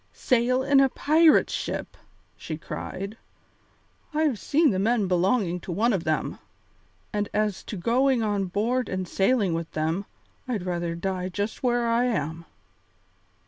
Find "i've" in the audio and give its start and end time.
4.15-4.39